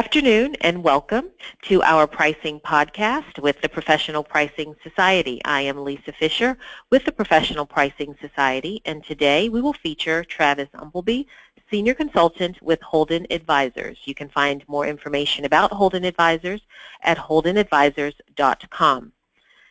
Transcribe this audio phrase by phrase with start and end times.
[0.00, 1.28] afternoon and welcome
[1.60, 5.42] to our pricing podcast with the Professional Pricing Society.
[5.44, 6.56] I am Lisa Fisher
[6.88, 11.26] with the Professional Pricing Society and today we will feature Travis Umpleby,
[11.70, 13.98] Senior Consultant with Holden Advisors.
[14.06, 16.62] You can find more information about Holden Advisors
[17.02, 19.12] at holdenadvisors.com.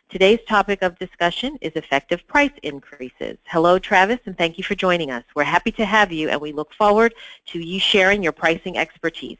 [0.08, 3.36] Today's topic of discussion is effective price increases.
[3.46, 5.24] Hello Travis and thank you for joining us.
[5.34, 7.14] We're happy to have you and we look forward
[7.46, 9.38] to you sharing your pricing expertise.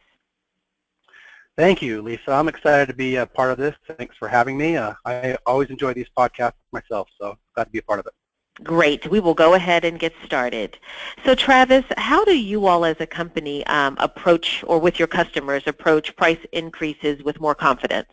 [1.61, 2.33] Thank you, Lisa.
[2.33, 3.75] I'm excited to be a part of this.
[3.99, 4.79] Thanks for having me.
[4.79, 8.15] Uh, I always enjoy these podcasts myself, so glad to be a part of it.
[8.65, 9.11] Great.
[9.11, 10.79] We will go ahead and get started.
[11.23, 15.63] So Travis, how do you all as a company um, approach, or with your customers,
[15.67, 18.09] approach price increases with more confidence?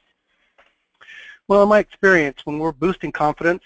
[1.47, 3.63] Well, in my experience, when we're boosting confidence,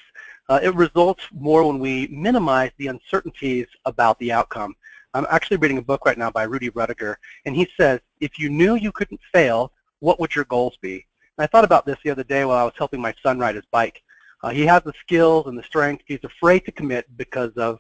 [0.48, 4.76] uh, it results more when we minimize the uncertainties about the outcome.
[5.14, 7.16] I'm actually reading a book right now by Rudy Ruettiger,
[7.46, 11.06] and he says, if you knew you couldn't fail, what would your goals be?
[11.38, 13.56] And I thought about this the other day while I was helping my son ride
[13.56, 14.02] his bike.
[14.42, 16.06] Uh, he has the skills and the strength.
[16.08, 17.78] He's afraid to commit because of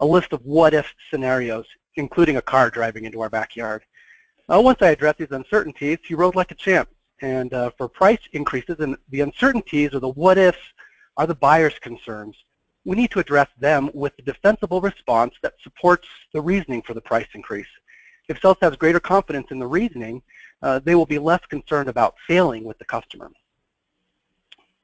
[0.00, 1.64] a list of what-if scenarios,
[1.96, 3.82] including a car driving into our backyard.
[4.52, 6.90] Uh, once I addressed these uncertainties, he rode like a champ.
[7.22, 10.58] And uh, for price increases, and the uncertainties or the what-ifs
[11.16, 12.36] are the buyer's concerns
[12.84, 17.00] we need to address them with a defensible response that supports the reasoning for the
[17.00, 17.66] price increase.
[18.28, 20.22] If sales has greater confidence in the reasoning,
[20.62, 23.30] uh, they will be less concerned about failing with the customer.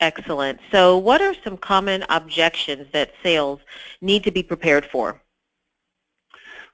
[0.01, 0.59] Excellent.
[0.71, 3.61] So what are some common objections that sales
[4.01, 5.21] need to be prepared for?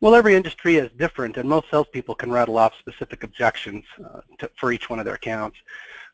[0.01, 4.51] Well, every industry is different, and most salespeople can rattle off specific objections uh, to,
[4.57, 5.57] for each one of their accounts.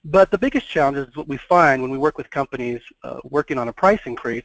[0.04, 3.58] But the biggest challenge is what we find when we work with companies uh, working
[3.58, 4.44] on a price increase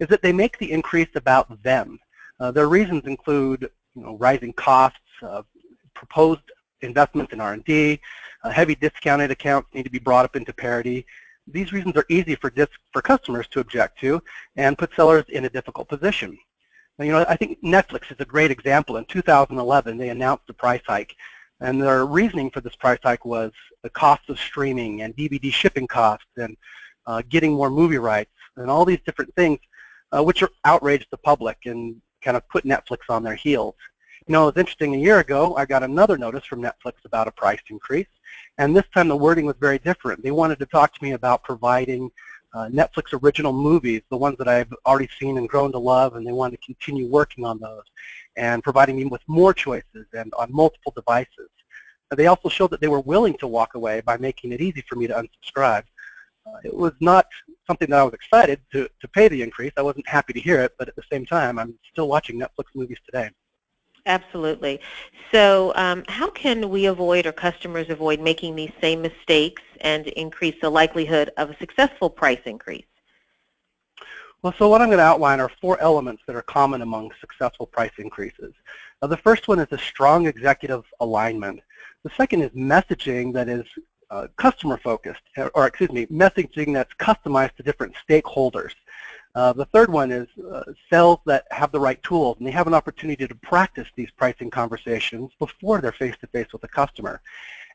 [0.00, 1.98] is that they make the increase about them.
[2.38, 5.42] Uh, their reasons include you know, rising costs, uh,
[5.94, 6.42] proposed
[6.82, 8.00] investments in R&D,
[8.44, 11.06] uh, heavy discounted accounts need to be brought up into parity.
[11.46, 12.52] These reasons are easy for,
[12.92, 14.22] for customers to object to
[14.56, 16.36] and put sellers in a difficult position.
[16.98, 18.96] Now, you know, I think Netflix is a great example.
[18.96, 21.14] In 2011, they announced a price hike,
[21.60, 23.52] and their reasoning for this price hike was
[23.82, 26.56] the cost of streaming and DVD shipping costs and
[27.06, 29.58] uh, getting more movie rights and all these different things
[30.12, 33.74] which outraged the public and kind of put Netflix on their heels.
[34.26, 37.28] You know, it was interesting, a year ago, I got another notice from Netflix about
[37.28, 38.08] a price increase,
[38.58, 40.22] and this time the wording was very different.
[40.22, 42.10] They wanted to talk to me about providing
[42.52, 46.26] uh, Netflix original movies, the ones that I've already seen and grown to love, and
[46.26, 47.84] they wanted to continue working on those,
[48.36, 51.50] and providing me with more choices and on multiple devices.
[52.10, 54.96] They also showed that they were willing to walk away by making it easy for
[54.96, 55.84] me to unsubscribe.
[56.46, 57.26] Uh, it was not
[57.66, 59.72] something that I was excited to, to pay the increase.
[59.76, 62.66] I wasn't happy to hear it, but at the same time, I'm still watching Netflix
[62.74, 63.30] movies today.
[64.06, 64.80] Absolutely.
[65.32, 70.54] So um, how can we avoid or customers avoid making these same mistakes and increase
[70.62, 72.84] the likelihood of a successful price increase?
[74.42, 77.66] Well, so what I'm going to outline are four elements that are common among successful
[77.66, 78.54] price increases.
[79.02, 81.60] Now, the first one is a strong executive alignment.
[82.04, 83.64] The second is messaging that is
[84.10, 85.22] uh, customer focused,
[85.54, 88.72] or excuse me, messaging that's customized to different stakeholders.
[89.34, 92.66] Uh, the third one is uh, sales that have the right tools and they have
[92.66, 97.20] an opportunity to practice these pricing conversations before they're face-to-face -face with the customer.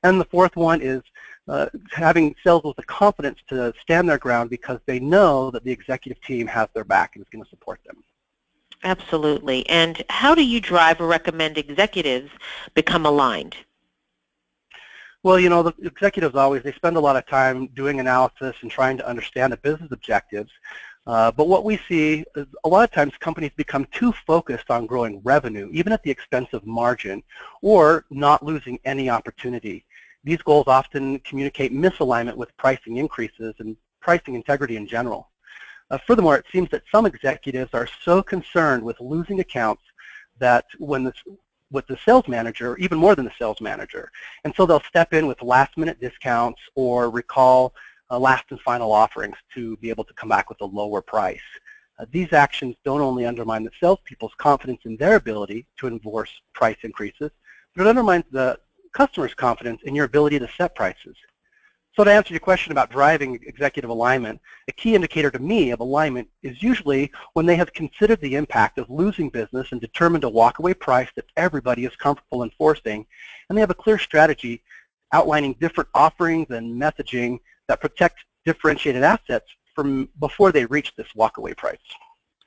[0.03, 1.03] And the fourth one is
[1.47, 5.71] uh, having sales with the confidence to stand their ground because they know that the
[5.71, 7.97] executive team has their back and is going to support them.
[8.83, 9.67] Absolutely.
[9.69, 12.31] And how do you drive or recommend executives
[12.73, 13.55] become aligned?
[15.23, 18.71] Well, you know, the executives always, they spend a lot of time doing analysis and
[18.71, 20.51] trying to understand the business objectives.
[21.05, 24.87] Uh, but what we see is a lot of times companies become too focused on
[24.87, 27.21] growing revenue, even at the expense of margin,
[27.61, 29.85] or not losing any opportunity.
[30.23, 35.29] These goals often communicate misalignment with pricing increases and pricing integrity in general.
[35.91, 39.83] Uh, furthermore, it seems that some executives are so concerned with losing accounts
[40.39, 41.15] that when this,
[41.71, 44.11] with the sales manager, even more than the sales manager.
[44.43, 47.73] And so they'll step in with last minute discounts or recall
[48.09, 51.39] uh, last and final offerings to be able to come back with a lower price.
[51.97, 56.77] Uh, these actions don't only undermine the salespeople's confidence in their ability to enforce price
[56.83, 57.31] increases,
[57.75, 58.59] but it undermines the
[58.93, 61.15] customer's confidence in your ability to set prices.
[61.93, 64.39] So to answer your question about driving executive alignment,
[64.69, 68.77] a key indicator to me of alignment is usually when they have considered the impact
[68.77, 73.05] of losing business and determined a walkaway price that everybody is comfortable enforcing,
[73.49, 74.63] and they have a clear strategy
[75.11, 79.45] outlining different offerings and messaging that protect differentiated assets
[79.75, 81.77] from before they reach this walkaway price.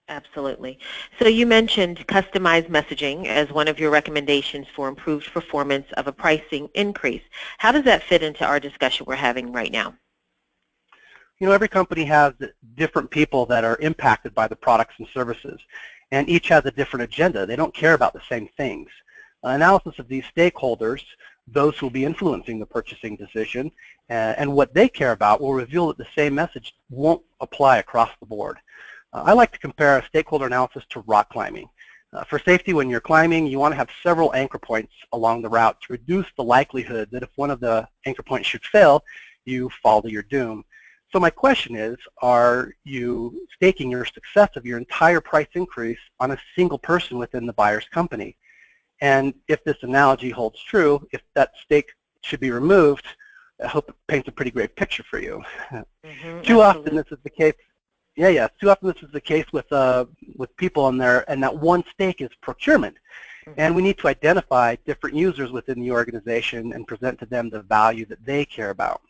[0.09, 0.79] Absolutely.
[1.19, 6.13] So you mentioned customized messaging as one of your recommendations for improved performance of a
[6.13, 7.23] pricing increase.
[7.57, 9.95] How does that fit into our discussion we're having right now?
[11.41, 12.35] You know, every company has
[12.75, 15.59] different people that are impacted by the products and services,
[16.13, 17.47] and each has a different agenda.
[17.47, 18.91] They don't care about the same things.
[19.43, 21.03] Analysis of these stakeholders,
[21.47, 23.73] those who will be influencing the purchasing decision,
[24.11, 28.11] uh, and what they care about will reveal that the same message won't apply across
[28.21, 28.59] the board.
[29.15, 31.69] I like to compare a stakeholder analysis to rock climbing.
[32.13, 35.49] Uh, for safety, when you're climbing, you want to have several anchor points along the
[35.49, 39.05] route to reduce the likelihood that if one of the anchor points should fail,
[39.45, 40.65] you fall to your doom.
[41.13, 46.33] So my question is, are you staking your success of your entire price increase on
[46.33, 48.37] a single person within the buyer's company?
[49.01, 53.07] And if this analogy holds true, if that stake should be removed,
[53.63, 55.43] I hope it paints a pretty great picture for you.
[56.05, 56.63] Mm -hmm, Too absolutely.
[56.63, 57.55] often this is the case
[58.17, 58.49] yeah, yeah.
[58.61, 60.07] Too often this is the case with uh,
[60.37, 62.97] with people in there, and that one stake is procurement.
[63.47, 63.61] Mm-hmm.
[63.61, 67.63] And we need to identify different users within the organization and present to them the
[67.63, 69.03] value that they care about.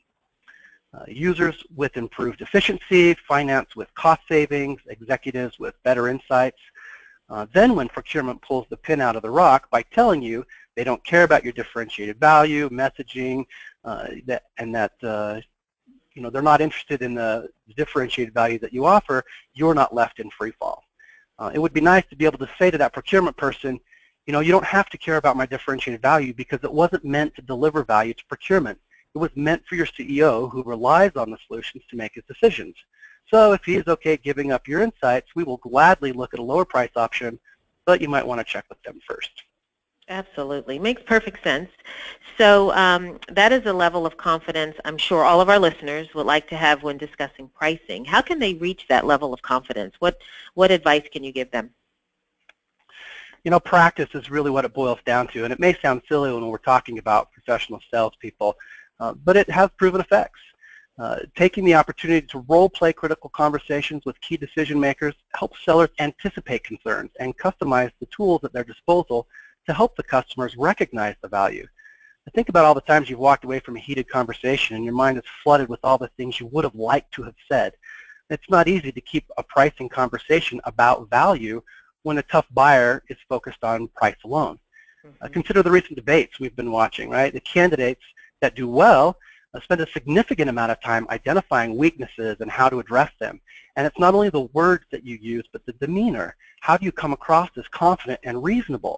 [0.92, 6.60] Uh, users with improved efficiency, finance with cost savings, executives with better insights.
[7.28, 10.46] Uh, then when procurement pulls the pin out of the rock by telling you
[10.76, 13.44] they don't care about your differentiated value, messaging,
[13.84, 15.40] uh, that, and that uh,
[16.14, 20.20] you know, they're not interested in the differentiated value that you offer, you're not left
[20.20, 20.84] in free fall.
[21.38, 23.80] Uh, it would be nice to be able to say to that procurement person,
[24.26, 27.34] you know, you don't have to care about my differentiated value because it wasn't meant
[27.34, 28.78] to deliver value to procurement.
[29.14, 32.74] It was meant for your CEO who relies on the solutions to make his decisions.
[33.30, 36.42] So if he is okay giving up your insights, we will gladly look at a
[36.42, 37.38] lower price option,
[37.84, 39.30] but you might want to check with them first.
[40.08, 40.78] Absolutely.
[40.78, 41.70] Makes perfect sense.
[42.36, 46.26] So um, that is a level of confidence I'm sure all of our listeners would
[46.26, 48.04] like to have when discussing pricing.
[48.04, 49.94] How can they reach that level of confidence?
[50.00, 50.18] What,
[50.54, 51.70] what advice can you give them?
[53.44, 56.32] You know, practice is really what it boils down to, and it may sound silly
[56.32, 58.56] when we're talking about professional salespeople,
[59.00, 60.40] uh, but it has proven effects.
[60.98, 66.62] Uh, taking the opportunity to role-play critical conversations with key decision makers helps sellers anticipate
[66.62, 69.26] concerns and customize the tools at their disposal
[69.66, 71.66] to help the customers recognize the value.
[72.34, 75.18] Think about all the times you've walked away from a heated conversation and your mind
[75.18, 77.74] is flooded with all the things you would have liked to have said.
[78.30, 81.62] It's not easy to keep a pricing conversation about value
[82.02, 84.58] when a tough buyer is focused on price alone.
[85.04, 85.26] Mm -hmm.
[85.26, 87.32] uh, consider the recent debates we've been watching, right?
[87.32, 88.04] The candidates
[88.40, 89.06] that do well
[89.52, 93.40] uh, spend a significant amount of time identifying weaknesses and how to address them.
[93.76, 96.36] And it's not only the words that you use, but the demeanor.
[96.66, 98.96] How do you come across as confident and reasonable?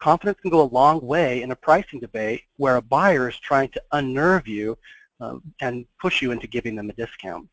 [0.00, 3.68] Confidence can go a long way in a pricing debate where a buyer is trying
[3.68, 4.76] to unnerve you
[5.20, 7.48] um, and push you into giving them a discount.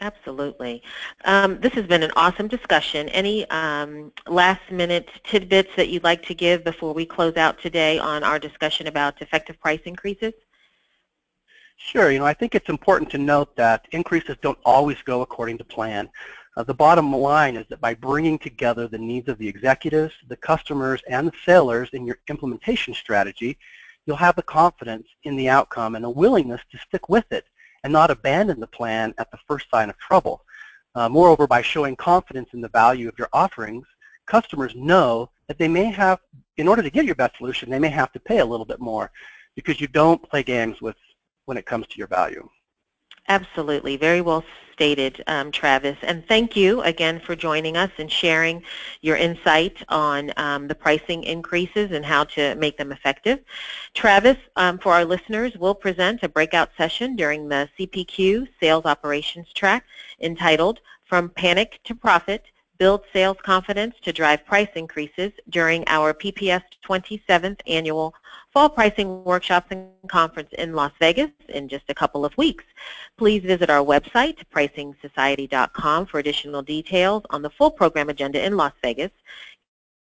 [0.00, 0.82] Absolutely.
[1.24, 3.08] Um, this has been an awesome discussion.
[3.10, 7.98] Any um, last minute tidbits that you'd like to give before we close out today
[7.98, 10.32] on our discussion about effective price increases?
[11.76, 12.10] Sure.
[12.10, 15.64] You know, I think it's important to note that increases don't always go according to
[15.64, 16.08] plan.
[16.56, 20.36] Uh, the bottom line is that by bringing together the needs of the executives, the
[20.36, 23.58] customers, and the sellers in your implementation strategy,
[24.06, 27.46] you'll have the confidence in the outcome and a willingness to stick with it
[27.82, 30.44] and not abandon the plan at the first sign of trouble.
[30.94, 33.86] Uh, moreover, by showing confidence in the value of your offerings,
[34.26, 36.20] customers know that they may have,
[36.56, 38.80] in order to get your best solution, they may have to pay a little bit
[38.80, 39.10] more
[39.56, 40.96] because you don't play games with
[41.46, 42.48] when it comes to your value.
[43.28, 43.96] Absolutely.
[43.96, 45.96] Very well stated, um, Travis.
[46.02, 48.62] And thank you again for joining us and sharing
[49.00, 53.38] your insight on um, the pricing increases and how to make them effective.
[53.94, 59.46] Travis, um, for our listeners, will present a breakout session during the CPQ Sales Operations
[59.54, 59.84] track
[60.20, 62.42] entitled From Panic to Profit,
[62.78, 68.14] build sales confidence to drive price increases during our PPS 27th annual
[68.52, 72.64] Fall Pricing Workshops and Conference in Las Vegas in just a couple of weeks.
[73.16, 78.72] Please visit our website, pricingsociety.com, for additional details on the full program agenda in Las
[78.82, 79.10] Vegas.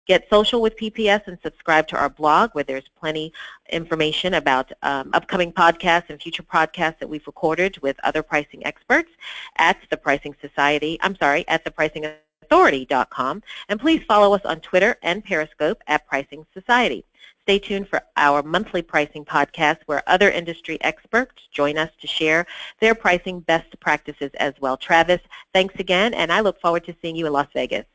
[0.06, 3.32] Get social with PPS and subscribe to our blog where there's plenty
[3.70, 9.10] information about um, upcoming podcasts and future podcasts that we've recorded with other pricing experts
[9.58, 12.06] at the Pricing Society, I'm sorry, at the Pricing
[12.50, 17.04] authority.com, and please follow us on Twitter and Periscope at Pricing Society.
[17.42, 22.46] Stay tuned for our monthly pricing podcast where other industry experts join us to share
[22.80, 24.76] their pricing best practices as well.
[24.76, 25.20] Travis,
[25.54, 27.86] thanks again, and I look forward to seeing you in Las Vegas.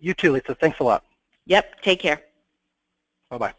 [0.00, 0.54] You too, Lisa.
[0.54, 1.04] Thanks a lot.
[1.46, 1.82] Yep.
[1.82, 2.22] Take care.
[3.30, 3.54] Bye-bye.